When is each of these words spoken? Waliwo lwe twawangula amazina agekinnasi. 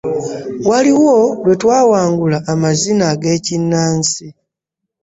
Waliwo 0.69 1.13
lwe 1.43 1.53
twawangula 1.61 2.37
amazina 2.53 3.03
agekinnasi. 3.13 4.27